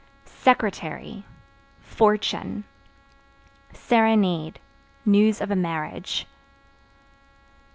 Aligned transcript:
Secretary 0.25 1.23
Fortune. 1.79 2.63
Serenade 3.71 4.59
News 5.05 5.39
of 5.39 5.51
a 5.51 5.55
marriage. 5.55 6.25